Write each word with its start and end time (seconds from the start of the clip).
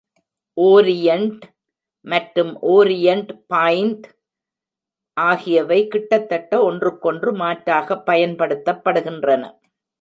"Orient" 0.57 1.43
மற்றும் 2.05 2.51
"Orient 2.69 3.31
point" 3.47 4.07
ஆகியவை 5.17 5.87
கிட்டத்தட்ட 5.87 6.61
ஒன்றுக்கொன்று 6.63 7.31
மாற்றாகப் 7.33 8.05
பயன்படுத்தப்படுகின்றன. 8.05 9.43